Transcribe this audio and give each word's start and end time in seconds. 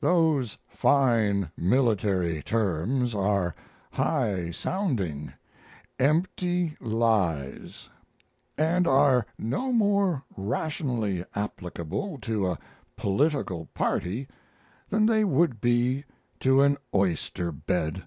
Those 0.00 0.56
fine 0.70 1.50
military 1.54 2.42
terms 2.42 3.14
are 3.14 3.54
high 3.92 4.50
sounding, 4.50 5.34
empty 5.98 6.74
lies, 6.80 7.90
and 8.56 8.86
are 8.86 9.26
no 9.38 9.70
more 9.70 10.24
rationally 10.34 11.26
applicable 11.34 12.16
to 12.22 12.46
a 12.46 12.58
political 12.96 13.66
party 13.74 14.28
than 14.88 15.04
they 15.04 15.24
would 15.24 15.60
be 15.60 16.04
to 16.40 16.62
an 16.62 16.78
oyster 16.94 17.52
bed. 17.52 18.04